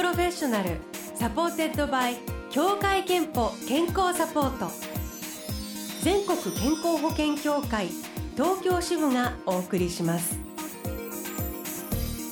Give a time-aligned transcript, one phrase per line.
[0.00, 0.78] Professional
[1.14, 2.16] supported by
[2.48, 4.70] 協会けんぽ健康サポート。
[6.02, 7.88] 全国健康保険協会
[8.34, 10.38] 東京支部がお送りします。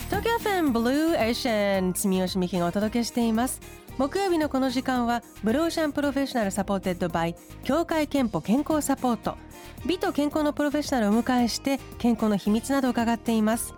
[0.07, 3.61] 東京 FM Blue Ocean 住吉美紀がお届けしています。
[3.99, 9.37] 木曜日のこの時間は Blue Ocean Professional supported by 協会けんぽ健康サポート。
[9.85, 13.75] 美と健康のプロフェッショナルをお迎えして健康の秘密などを伺っています。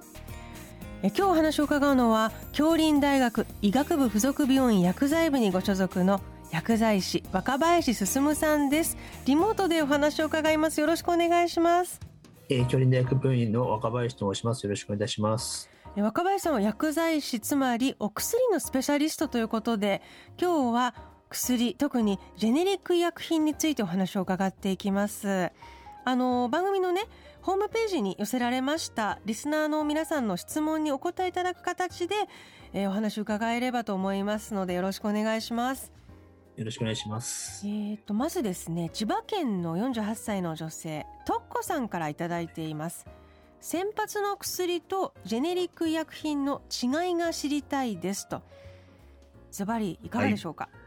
[1.03, 8.99] 今日お話を伺うのは京林大学医学部附属病院薬剤部にご所属の薬剤師若林進さんです。
[9.25, 10.79] リモートでお話を伺います。
[10.79, 12.01] よろしくお願いします。
[12.51, 14.65] えー、京林大学病院の若林と申します。
[14.65, 15.71] よろしくお願いします。
[15.97, 20.03] 若林さんは薬剤師つまりお薬のスペシャリストということで
[20.39, 20.95] 今日は
[21.31, 25.51] 薬特にジェネリック医薬品についてお話を伺っていきます。
[26.05, 27.03] あの番組のね
[27.43, 29.19] ホームページに寄せられました。
[29.25, 32.15] リスナーの皆さんの質問にお答えいただく形で、
[32.75, 35.91] えー、お話を伺えればと思いますのでよろしくお願いします。
[36.57, 37.67] よろしくお願いします。
[37.67, 43.07] えっ、とまずですね千葉県の48歳の女性とっこさんからいただいています。
[43.61, 48.43] 先発の薬とジェネリック医薬品の違いが知りたいですと。
[49.51, 50.80] ズバリいかがでしょうか、はい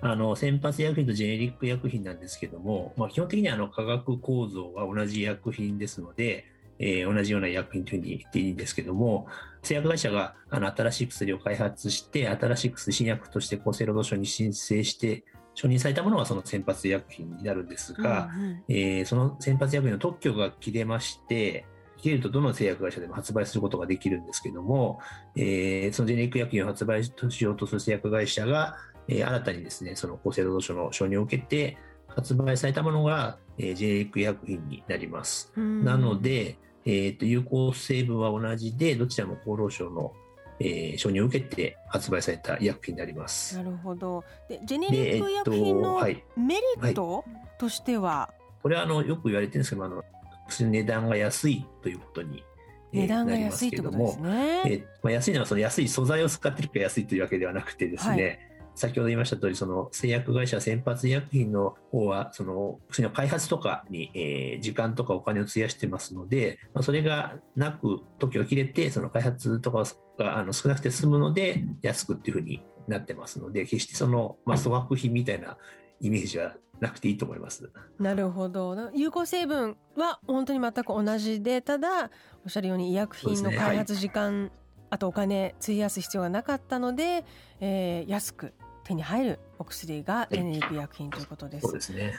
[0.00, 6.44] あの先発医薬品とジェネリック医薬品なんですけども、まあ、基本的にはあの化学構造は同じ医薬品ですので、
[6.78, 9.26] えー、同じような医薬品というふうに言っていいんですけども、
[9.62, 15.24] 製薬会社があの新しい薬を開発して、新しい薬、新薬として厚生労働省に申請して、
[15.54, 21.64] 承認されたものがその先発医薬品になるんですが、うんうん、えー、その先発医薬品の特許が切れまして、
[21.96, 25.00] 切れるとどの製薬会社でも発売することができるんですけども、
[25.34, 28.76] えー、そのジェネリック医薬品を発売しようとする製薬会社が、
[29.08, 35.52] えー、新たにですね、その厚生労働省の承認を受けて、発売されたものが、えー、ジェネリック医薬品になります。
[35.56, 40.12] なので、えーと、有効成分は同じで、どちらも厚労省の、
[40.58, 43.56] えー、承認を受けて発売された医薬品になります。
[43.58, 44.24] なるほど。
[44.48, 46.00] で、ジェネリック医薬品の
[46.36, 47.24] メリット
[47.58, 50.02] としては、はいはい、これはあのよく言われてるんですけど、あの
[50.48, 52.44] 値段が安いということに
[52.92, 54.62] 値段が安いということですね。
[54.64, 58.38] えー、まあ、安いのはその安い素材を使ってるから安いというわけではなくてですね、はい
[58.76, 69.84] 先ほど言いました通り、その製薬会社先発医薬品の方は、その薬の開発とかに、えー、時間とかお金を費やしてますので、まあ、それがなく、時を切れて、その開発とか
[70.18, 75.56] があの少なくて済むので、安くっていうふうになってますので、決してその、まあ、粗悪品みたいな
[76.00, 77.70] イメージはなくていいと思います。
[77.98, 78.90] なるほど。
[78.94, 82.10] 有効成分は本当に全く同じで、ただ、
[82.44, 84.50] おっしゃるように医薬品の開発時間、ねはい、
[84.90, 87.24] あとお金費やす必要がなかったので、
[87.60, 88.52] えー、安く
[88.86, 91.72] 手に入るお薬がジェネリック医薬品ということです。
[91.72, 92.14] ですね。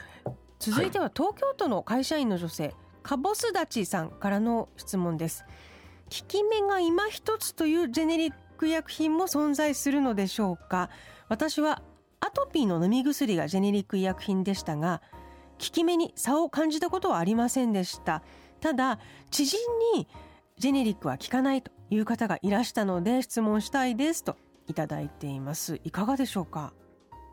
[0.58, 5.44] 続いては東京都の会社員の女性、かぼすだちさんからの質問です。
[5.44, 10.90] 効き目が今一つというジェネリック医薬品も存在するのでしょうか？
[11.28, 11.82] 私は
[12.20, 15.00] アトピーの飲み薬がジェネリック医薬品でしたが、
[15.52, 18.22] 効き目に差を感じたことはありませんでした。
[18.60, 18.98] ただ
[19.30, 19.58] 知人
[19.94, 20.06] に
[20.58, 24.36] ジェネリックは効かないという方がいらしたので質問したいですと
[24.68, 25.80] いただいています。
[25.82, 26.72] いかがでしょうか？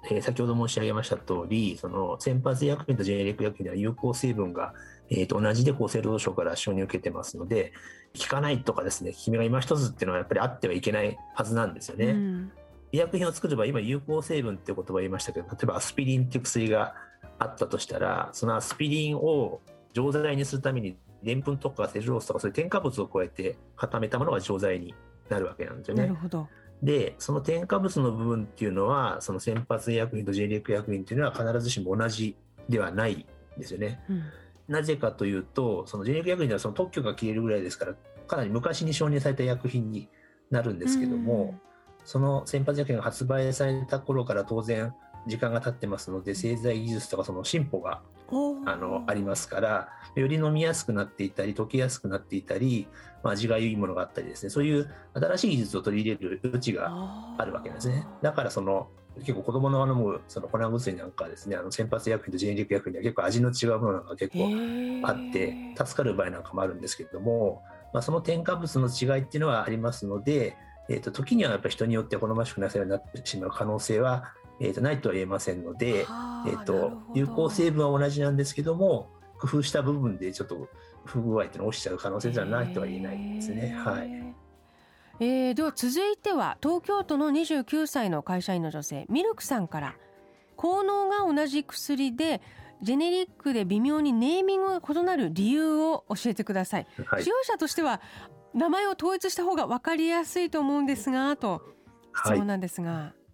[0.09, 4.73] えー、先ほど申し上げました通り、その先発医薬品とジェネリック医薬品では有効成分が、
[5.09, 7.73] えー、と同じで厚生労働省から承認を受けてますので、
[8.17, 12.05] 効かないとかですね、効き目が今一つっていうのはやっぱりあってはいけないはずなんですよね。
[12.07, 12.51] うん、
[12.91, 16.93] 医薬品を作れば今有効成分っていう言葉を言いましたけど、例えばアスピリンっていう薬が
[17.39, 19.59] あったとしたら、そのアスピリンを
[19.93, 24.93] 錠剤にするためにでんぷんとかセルロースとかそういう添加物を加えて固めたものが錠剤に
[25.29, 26.03] なるわけなんですよね。
[26.03, 26.47] なるほど。
[26.83, 32.35] で、その添加物の部分っていうのは、その先発医薬品とジェネリック医薬品っていうのは必ずしも同じ
[32.69, 33.13] ではない
[33.57, 34.03] んですよね。
[34.09, 34.23] うん、
[34.67, 37.95] なぜかというと、そのジェネリック医薬品ではその特許が切れるぐらいですから、
[38.27, 40.09] かなり昔に承認された医薬品に
[40.51, 41.61] なるんですけども、うん、
[42.03, 44.93] その先発医薬品が発売された頃から当然
[45.27, 48.01] 時間が経ってますので、製剤技術とかその進歩が
[48.65, 52.87] あのありますから、より飲みやすくなっていたり、溶けやすくなっていたり、
[53.23, 56.91] まあ、味がいいものがあったりですね、そういう新しい技術を取り入れる余地が
[57.37, 58.05] あるわけなんですね。
[58.21, 58.87] だからその
[59.19, 64.49] 結構子供の飲むその粉薬なんかですね、あの先発薬品とジェネリック薬品では結構味の違うものが結構
[65.03, 67.63] あって、助かる場合なんかもあるんですけれども、
[67.93, 70.57] まあ、その添加物の違いっていうのはありますので、
[70.89, 79.09] えー、と時にはやっぱり人によって好ましくなさようになってしまう可能性はえー、とないとは言えませんので、えー、と有効成分は同じなんですけども
[79.39, 80.69] 工夫した部分でちょっと
[81.03, 83.75] 不具合っていうのが落ちちゃう可能性じゃないとは言えないですね。
[83.77, 84.35] はい。
[85.19, 89.95] えー、では続いては東京都の29歳の会社員の女性ミルクさんから。
[90.55, 92.41] 効能が同じ薬で
[92.81, 98.01] ジェネリックで微妙にネーミングが異なる理由を教えてください、はい、使用者としては
[98.53, 101.61] 名前を統一した方が分かりやすいと思うんですがと。
[102.23, 102.91] 質問なんですが。
[102.91, 103.24] はい、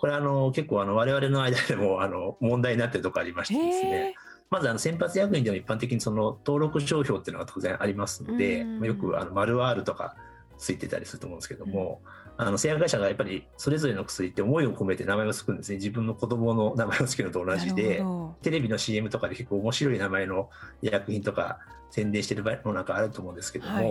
[0.00, 4.14] これあの結構あの我々の間でもあの問題になってるところありましてですね。
[4.48, 10.16] まずあの先発役員でも一般的にその登録商標っていうのが当然ありますので、まあ、よくあの丸 R とか
[10.56, 12.00] ついてたりすると思うんですけども、
[12.38, 15.76] うん、あの製薬会社がやっぱりそれぞれの薬って思いを込めて名前を付くんですね。
[15.76, 18.02] 自分の子供の名前を付けるのと同じで
[18.40, 20.48] テレビの CM とかで結構面白い名前の
[20.80, 21.58] 医薬品とか
[21.90, 23.88] 宣伝してる場合もなんかあると思うんですけども、はい、あ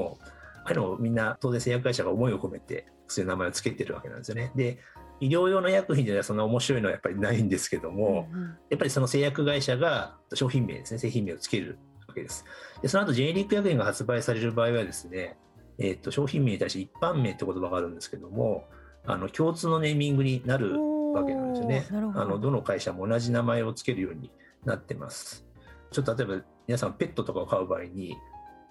[0.66, 4.52] あいうのをみんな当然製薬会社が思いを込めて薬の名前を付けてるわけなんですよね。
[4.56, 4.80] で
[5.20, 11.78] 医療用の薬品ではそんな面白いのはやっぱりないんですけども、うんうん、やっぱりその製薬会社が商品名ですね製品名を付ける
[12.08, 12.46] わけです。
[12.82, 15.38] でその後ジェネリック薬品が発売される場合はですね
[15.80, 18.66] えーと、商品名に対して一般名って言葉があるんですけども
[19.06, 20.74] あの共通のネーミングになる
[21.14, 21.88] わけなんですよね。
[21.90, 24.30] あのどの会社も同じ名前を付けるように
[24.66, 25.46] なってます。
[25.90, 28.18] ちょっと例えば皆さんペットとかを飼う場合に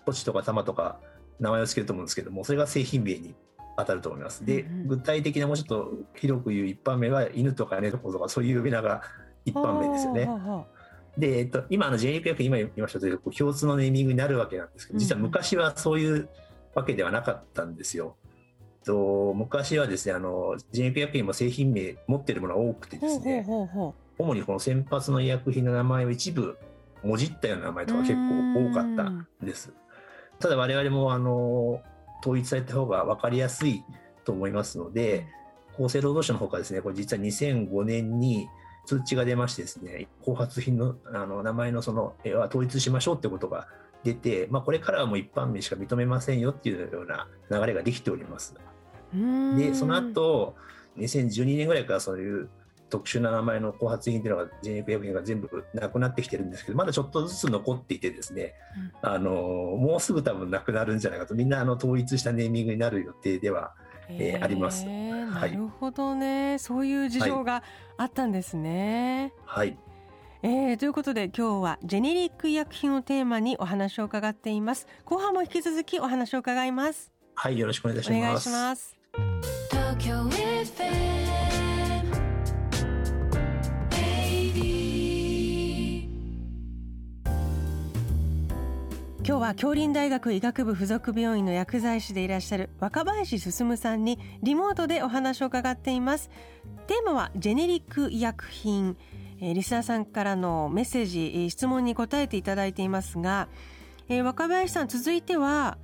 [0.07, 1.01] ポチとかタマとか
[1.41, 3.35] 名前を付けると思うんですけどもそれが製品名に
[3.79, 9.03] 当たると思いますで、具体的なもうちょっと広く言う一般名は犬とか猫とかそういう呼び名が
[9.45, 10.29] 一般名ですよね。
[11.17, 16.29] で、えっと、今の J リーグ薬今言いましたとおり共通のネーミングになるわけなんですけど実は昔はそういう
[16.75, 18.17] わけではなかったんですよ。
[18.85, 23.45] と昔はですねあの人薬薬品も製品名持ってるものが多くてですね
[24.19, 26.59] 主にこの先発の医薬品の名前を一部
[27.05, 29.73] もじったような名前とか結構多かったんです。
[30.41, 31.81] ただ我々もあの
[32.21, 33.85] 統一された方が分かりやすい
[34.25, 35.27] と思いますので
[35.79, 38.49] 厚生労働省の方からですねこれ実は2005年に
[38.87, 42.15] 通知が出ましてですね後発品のあの名前のその
[42.49, 43.69] 統一しましょうってことが
[44.05, 48.55] 出て、まあ、これからはもう一般名しか認めませんよっていうような流れができております。
[49.57, 50.55] でその後
[50.99, 52.49] 2012年ぐらいからそういう
[52.89, 58.55] 特殊な名前の後発品っていうのが JNF 薬品が全部なくなってきてるんですけどまだちょっとずつ残っていてですね、
[59.03, 63.75] うん、あのもうすぐ多分なくなるんじゃないかとみんなあの統一したネーミングになる予定では、
[64.09, 64.87] えー、あります。
[64.87, 67.63] なるほどね、そういう事情が
[67.99, 69.35] あったんですね。
[69.45, 69.79] はい、
[70.43, 74.87] えー、ということで今日はジェネリック医薬品をテーマにお話を伺っています。
[75.05, 77.13] 後半も引き続きお話を伺います。
[77.35, 78.19] はいよろしくお願いします。
[78.19, 78.97] お願いします
[89.29, 96.31] 今日は京林大学医学部附属病院の薬剤師でいらっしゃる若林進さんにリモートでお話を伺っています。
[96.87, 98.97] テーマはジェネリック医薬品。
[99.43, 103.49] えー、リスナーさんからのメッセージ質問に答えていただいていますが、
[104.09, 105.77] えー、若林さん続いては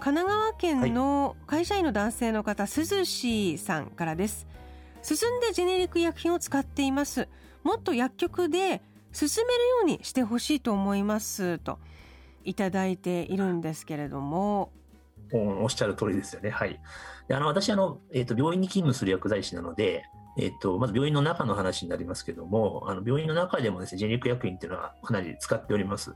[0.00, 4.48] 神奈川県の会社員の男性の方、はい、鈴しさんからです。
[5.02, 7.28] 進んでジェネリック医薬品を使っています。
[7.62, 11.78] もっと薬局で進めるようにしてほしいと思いますと
[12.48, 14.72] いただいているんですけれども
[15.32, 16.80] おっしゃる通りですよねはい
[17.28, 20.04] であの私あの、えーと病院に勤務する薬剤師なので
[20.38, 26.14] えっと、まず病院の中の話になりますけども、あの病院の中でもですね、ジェネリック薬品っていうのはかなり使っております。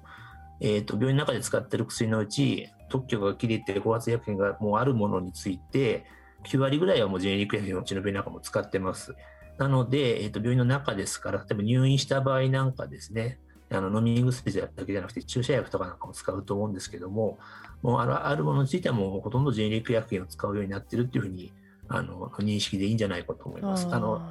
[0.61, 6.07] えっと、病院の中で使っている薬のうち、特許が切れて高圧薬品がもうあるものについて、
[6.45, 9.17] 9割ぐらいはもうジェネリック薬品をうちの病院の中も使ってます。
[9.59, 13.41] なので、えっと、病院の中ですから、例えば入院した場合なんかですね、
[13.73, 17.39] あの飲み薬だけじゃなくて注射薬とかなんかも使うと思うんですけども、
[17.83, 21.53] もうあるものについてはもうほとんどジェネリック薬品を使うようになってるっていうふうに
[21.89, 23.89] あの認識でいいんじゃないかと思います。
[23.91, 24.23] あの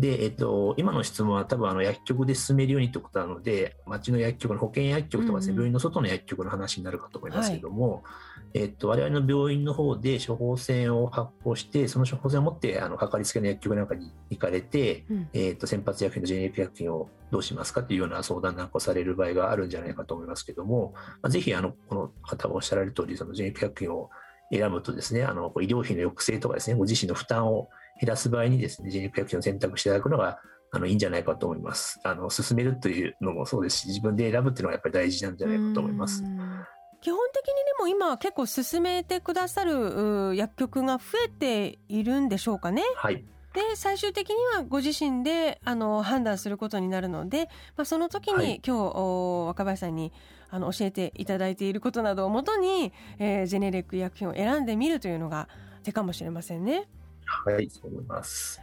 [0.00, 8.02] で、えっと、今の質問は多分あの薬局で進めるようにってことなので、町の薬局の保健薬局とかですね、うん、病院の外の薬局の話になるかと思いますけども、はい、
[8.62, 24.08] えっと、我々の病院の方で処方箋を発行して、その処方箋を持ってあのかかりつけの薬局なんかに行かれて、うん、えっと、先発薬品とジェネリック薬品をどうしますかというような相談なんかをされる場合があるんじゃないかと思いますけども、まあ、ぜひあのこの方がおっしゃられる通り、そのジェネリック薬品を
[24.52, 27.68] 選ぶとですね、あの医療費の抑制とかですね、ご自身の負担を
[28.00, 30.40] 減らす場合にですね、ジェネリック薬品を選択していただくのが
[30.72, 32.00] あのいいんじゃないかと思います。
[32.04, 36.22] あの進めるというのもそうですし、自分で選ぶっていうのはやっぱり大事なんじゃないかと思います。
[37.00, 42.82] 基本的にでも今結構進めてくださる薬局が増えているんでしょうかね。
[42.96, 43.24] はい。
[43.52, 50.12] で最終的にはご自身であの判断することになるので、まあ、その時に、はい、今日若林さんに
[50.50, 55.48] あの教えていただいていることなどをもとに、えー、ジェネリック医薬品を選んでみるというのが
[55.82, 56.88] 手かもしれませんね。
[57.24, 58.60] はいそう思います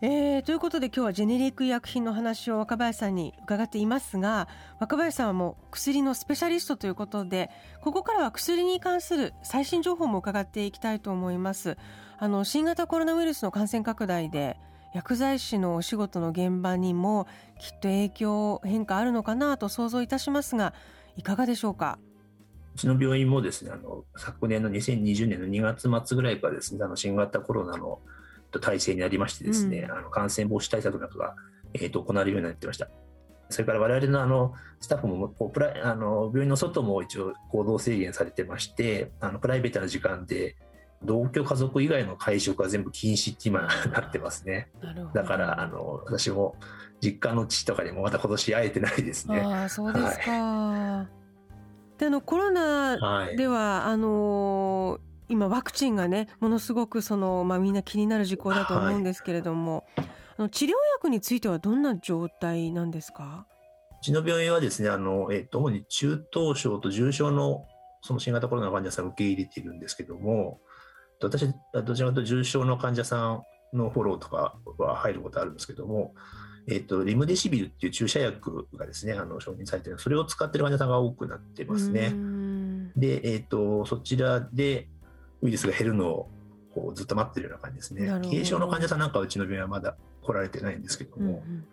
[0.00, 4.46] えー、ということで今日はジェネリック医薬品の話を若林さんに伺っていますが
[4.78, 7.50] 若林さんはもう薬のスペシャリストということで
[7.80, 11.76] ここからは薬に関する最新情報も伺っていきたいと思います。
[12.16, 14.56] あの新型コロナウイルスの感染拡大で
[14.94, 17.26] 薬剤師のお仕事の現場にも
[17.58, 20.74] きっと影響変化あるのかなと想像いたしますが
[21.16, 21.98] いかがでしょうか？
[22.76, 27.98] うちの病院もですねあの昨年の2020年の2月末ぐらいからですねあの新型コロナの
[28.50, 31.34] と、体制になりましてですね、うん、あの感染防止対策などが、
[31.74, 32.88] えー、と行われるようになってました。
[33.50, 40.56] それから我々のあのスタッフもこうプラあの病院の外も一応行動制限されてましてあのプライベートな時間で
[41.02, 44.70] 同居家族以外の会食は全部禁止って今なってますね。
[45.14, 46.56] だからあの私も
[47.00, 49.40] 実家の父とかにもまた今年会えてないですね。
[49.40, 50.30] あそうですか。
[50.30, 51.06] は
[51.96, 52.96] い、であのコロナ
[53.36, 60.06] では、はい、あの今ワクチンがねものすごくそのまあみんな気になる事項だと思うんですけれども、はい、
[60.38, 63.46] あの治療薬についてはどんな状態なんですか？
[64.00, 67.64] うちの病院はですねあのえっ、と主に中等症と重症の
[68.00, 70.60] その新型コロナの患者さんを受け入れているんですけども、
[71.20, 73.42] 私、どちらかというと重症の患者さ
[73.72, 76.14] んのフォローとかは入ることあるんですけども、
[76.68, 82.14] えっと、リムデシビルっていう注射薬がですね、あの承認されているそれを使っている患者さんが多くなってますね。
[82.94, 84.88] で、えっと、そちらで
[85.42, 86.30] ウイルスが減るのを
[86.74, 88.08] こうずっと待ってるような感じですね。
[88.30, 91.64] 軽症の患者さんなんかはうちの病院はまだ来られてないんですけども、うんうん。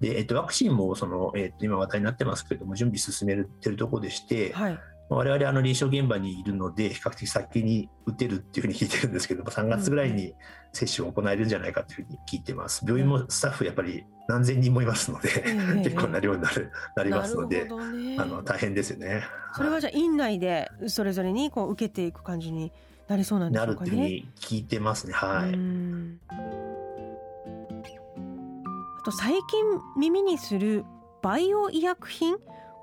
[0.00, 10.34] で、えっと、ワクチンもその、えっと、今話題になってますけれども、準備進めてるところでして、はい、我々あの臨床現場にいるので比較的先に打てるっていうふうに聞いてるんですけども3月ぐらいに
[10.72, 12.84] 接種を行えるんじゃないかというふうに聞いてます。
[12.84, 15.28] 病院もスタッフやっぱり何千人もいますので、
[15.84, 19.22] 結構な量になるなりますので、ね、あの大変ですよね。
[19.54, 22.72] それはじゃあ院内でそれぞれにこう受けていく感じに
[23.08, 23.90] なりそうなんでしょうかね。
[23.90, 25.12] なるっていうふうに聞いてますね。
[25.12, 25.54] はい。
[29.00, 29.40] あと最近
[29.96, 30.84] 耳にする
[31.22, 32.36] バイオ医薬品？
[32.38, 32.42] こ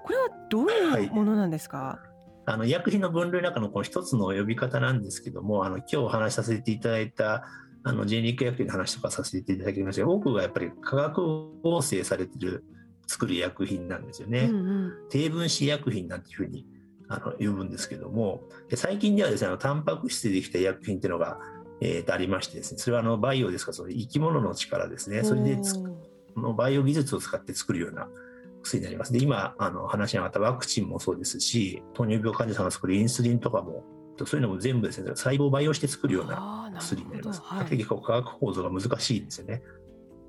[0.10, 2.10] れはどういうものなんですか、はい。
[2.46, 7.46] あの医薬品の分類の中のこの一つの呼び方なんですけども、あの今日お話しさせていただいた
[7.84, 11.22] あの人肉薬品の話とかさせていただきましたが、多くがやっぱり化学
[11.62, 12.64] 合成されてる
[13.08, 14.50] 作る医薬品なんですよね。
[14.50, 16.66] うんうん、低分子医薬品なんていうふうに
[17.10, 18.44] あの呼ぶんですけども、
[18.76, 21.40] 最近ではですね、あのタンパク質でできた医薬品っていうのが、
[21.82, 25.58] えー、とありましてですね、それはあのバイオですから、その生き物の力ですね、それで
[26.36, 28.08] のバイオ技術を使って作るような
[28.64, 29.14] 薬になります。
[29.14, 33.84] で、今、あの、話に上がったワクチンもそうですし、糖尿病患者さんが作るインスリンとかも、
[34.26, 37.42] そういうのも全部ですね、細胞を培養して作るような薬になります。
[37.44, 39.62] はい、結構化学構造が難しいんですよね。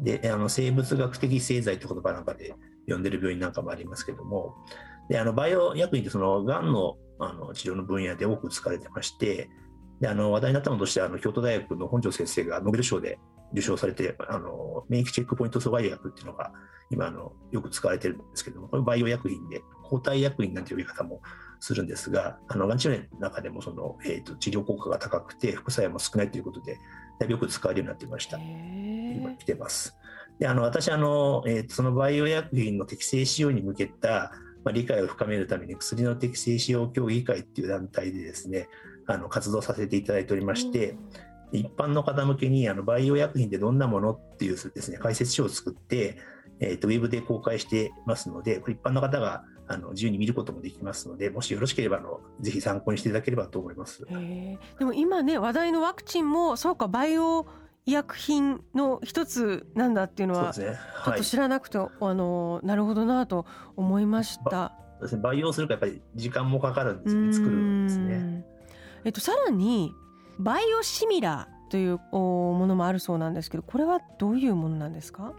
[0.00, 2.54] で、あの、生物学的製剤って言葉なんかで
[2.88, 4.57] 呼んでる病院なんかもありますけども、
[5.09, 9.49] で、あの、バイオ薬品ってその、がんのあの治療の分野で多く使われてまして、
[10.01, 13.19] であの話題になったのとしてあの京都大学の本庄先生がノーベル賞で
[13.53, 16.53] 受賞されてあの免疫チェックポイント阻害薬っていうのが
[16.91, 21.23] 今あのよく使われてるんですけどもこれバイオ薬品で抗体薬品なんて呼び方も
[21.61, 26.79] するんですがあのがん治療の中でもその、えーと、治療効果が高くて副作用も少ないということで
[27.21, 28.39] だいぶよく使われるようになっていました。
[28.39, 29.97] 今来てます。
[30.41, 34.33] であの私あの、えーと、そのバイオ薬品の適正使用に向けた、
[34.64, 38.68] まあ、理解を深めるために薬の適正使用協議会っていう団体でですね
[39.06, 40.97] あの活動させていただいておりまして、
[41.52, 46.16] 一般の方向けにあのバイオ薬品ってどんなものっていうですね解説書を作って、
[46.61, 54.04] えーと、ウェブで公開してますので、一般の方があの自由に見ることもできますので、もしよろしければあのぜひ参考にしていただければと思います。
[54.78, 57.47] でも今ね話題のワクチンもそうかバイオ
[57.87, 60.64] 医薬品の一つなんだっていうのは、ね。
[60.67, 60.75] はい、
[61.05, 63.45] ちょっと知らなくて、あのなるほどなと
[63.76, 64.73] 思いました。
[65.23, 67.33] 培養するかやっぱり時間もかかるんですね。
[67.33, 67.87] 作るん。
[67.87, 68.47] ですね。
[69.05, 69.93] えっと、さらに
[70.38, 75.35] バイオシミラーというものもあるそうなんですけどこれはどういうものなんですか？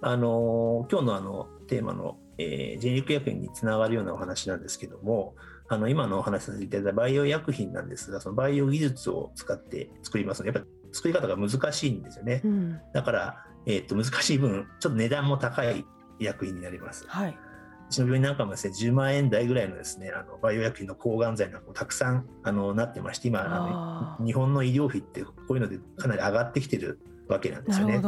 [0.00, 5.34] あの今日のあのテーマの、えー、ジェネリック薬品につながるようなお話なんですけども
[5.68, 10.42] あの今のお話しさせていただいたバイオ薬品なんですがそのバイオ技術を使って作ります。
[10.42, 15.84] のでやっぱり作り方が難しいんですよね、うん、だから、えー、っと難しい分ちょっと値段も高い
[16.18, 17.06] 薬品になります。
[17.08, 17.30] はい。
[17.30, 27.98] うちの病院なんかもですね、10万円台ぐらいのですね、あのバイオ薬品の抗がん剤なんかもたくさんあのなってまして、今あの、日本の医療費ってこういうのでかなり上がってきてるわけなんですよね。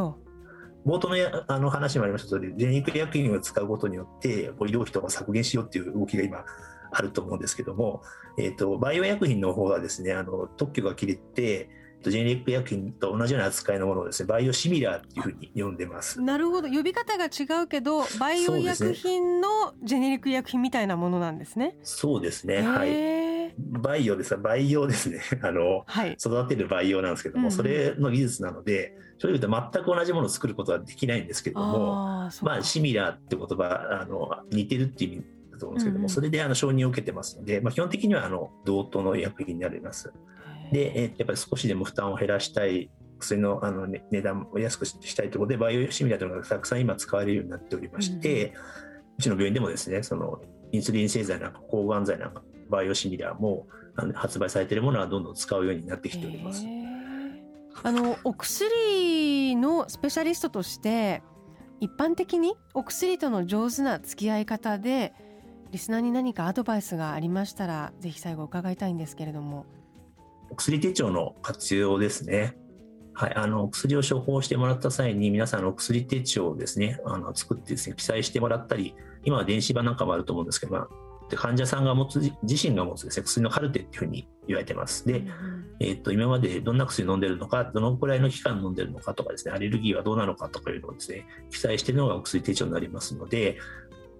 [0.84, 6.44] 冒頭のやあの話もありました通り、ジェネリック薬品を使うことによって、こう医療費とか削減しようっていう動きが今
[6.92, 8.02] あると思うんですけども、
[8.38, 11.70] えーと、バイオ薬品の方はですね、あの特許が切れて、
[12.10, 16.20] ジェネリック薬品と同じような扱いのものをですね、バイオシミラーっていうふうに呼んでます。
[16.20, 21.76] なるほど、呼び方が違うけど、バイオ薬品のジェネリック薬品みたいなものなんですね。
[21.82, 22.62] そうですね。
[22.62, 23.22] はい。
[23.58, 25.20] バイオです培養ですね。
[25.42, 40.12] あの、はい、育てる培養なんですけども、うん、それの技術なので、正直言うと全く同じものを作ることはできないんですけども、あまあ、シミラーって言葉、あの、似てるっていう意味だと思うんですけども、うん、それであの承認を受けてますので、まあ、基本的にはあの同等の薬品になります。
[40.72, 48.52] で、えー、やっぱり少しでも負担を減らしたい薬のあの、ね、値段を安くしたいということでバイオシミラーというのがたくさん今使われるようになっておりまして、うん、
[49.18, 50.40] うちの病院でもですねその
[50.72, 56.64] インスリン製剤なんか抗がん剤なんかバイオシミラーもあの発売されているものはどんどん使うようになってきております。
[57.84, 61.22] あのお薬のスペシャリストとして
[61.80, 65.12] 一般的にお薬との上手な付き合い方で
[65.72, 69.81] リスナーに何かアドバイスがありましたらぜひ最後伺いたいんですけれどもお
[70.54, 72.56] 薬手帳の活用ですね
[73.14, 78.94] はい、あの薬を処方してもらった際に皆さんの薬手帳をですねあの作ってですね記載してもらったり
[79.24, 85.06] 今は電子版なんかもあると思うんですけど、まあ、患者さんが持つ自身が持つですね薬のカルテっていうふうに言われてます。
[85.06, 85.26] で、うん、
[85.80, 93.58] えー、と今までどんな薬飲んでるのかどのくらいの期間飲んでるのかとかですねアレルギーはどうなのかとかいうのをですね記載しているのがお薬手帳になりますので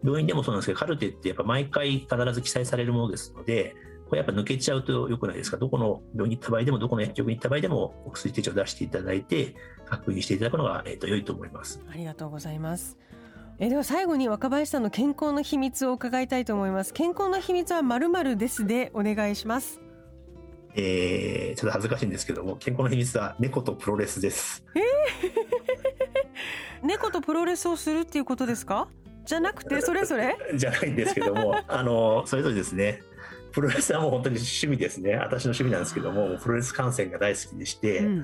[0.05, 3.75] 病院でもそうなんですけどカルテってやっぱ毎回必ず記載されるものですので
[4.13, 5.57] これやっぱ抜けちゃうと良くないですか？
[5.57, 9.55] どこの病院に行った場合でもどこの薬局に行った場合でもお薬手帳を出していただいて
[9.87, 11.81] 確認していただくのが、えー、と良いと思います。
[11.91, 12.99] ありがとうございます。
[13.59, 16.93] えでは最後に若林さんの健康の秘密を伺いたいと思います。
[16.93, 19.81] 健康の秘密はまるまるですでお願いします。
[20.75, 24.63] えー、ちょっと恥ずかしいんですけども健康の秘密は猫とプロレスです。
[24.75, 28.89] えー、猫とプロレスをするっていうことですか？
[29.25, 30.37] じゃなくてそれぞれ？
[30.55, 33.01] じゃないんですけどもあのそれぞれですね
[33.53, 35.15] プロレスはもう本当に趣味ですね。
[35.17, 38.19] 私の趣味なんですけどもプロレス観戦が大好きでして、うん、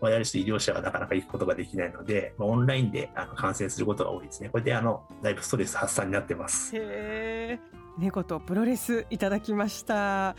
[0.00, 4.48] まあ、やる人医療者はなかなか行くことができないので、まあ、オンラインであの観戦することが多いですね。
[4.48, 6.72] これであのだいぶストレス発散になってます。
[6.74, 7.58] へ
[7.98, 10.36] 猫とプロレスいただきました。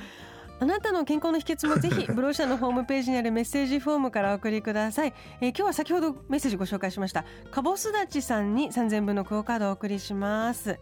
[0.62, 7.26] あなたの健康の秘訣も ぜひブローシャのホームページにあるメッセージフォームからお送りください、えー、今日は先ほどメッセージご紹介しました。
[7.50, 10.80] かぼすだちさんに3000分のクオカードをお送りします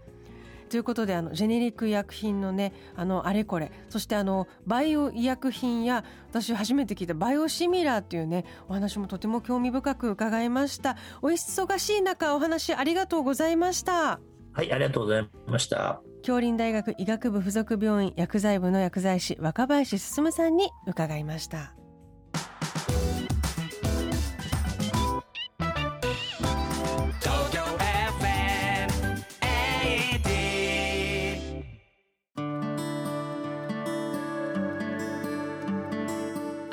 [0.69, 3.71] ということであのジェネリック医薬品のねあのあれこれ。
[3.89, 10.95] そしてあのバイオ医薬品や私初めて聞いたバイオシミラーっていうねお話もとても興味深く伺いました。
[11.21, 14.19] お忙しい中お話ありがとうございました。
[14.53, 16.01] はいありがとうございました。
[16.21, 21.78] 京林大学医学部附属病院薬剤部の薬剤師若林進さんに伺いました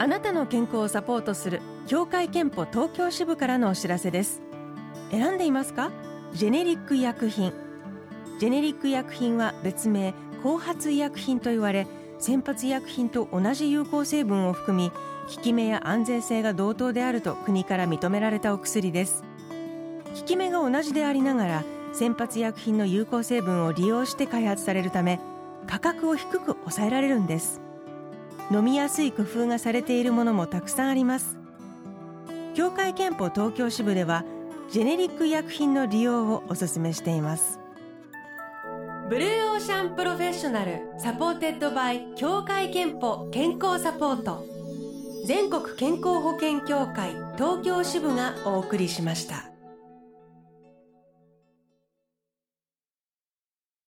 [0.06, 4.40] あなたの健康をサポートする協会憲法東京支部からのお知らせです。
[5.10, 5.90] 選んでいますか？
[6.32, 7.52] ジェネリック医薬品。
[8.38, 10.14] ジェネリック医薬品は別名
[10.44, 11.88] 後発医薬品と言われ
[12.20, 14.96] 先発医薬品と同じ有効成分を含み効
[15.42, 19.24] き目や安全性が同等であると国から認められたお薬です。
[20.14, 25.18] 効き目が同じでありながら先発医薬品の有効成分を利用して開発されるため
[25.66, 27.60] 価格を低く抑えられるんです。
[28.50, 31.36] 飲みやすい工夫がされているものもたくさんあります。
[32.54, 34.24] 協会けんぽ東京支部では
[34.70, 37.60] ジェネリック医薬品の利用をお勧めしています。
[39.08, 44.44] Blue Ocean Professional supported by 協会けんぽ健康サポート。
[45.26, 49.55] 全国健康保険協会東京支部がお送りしました。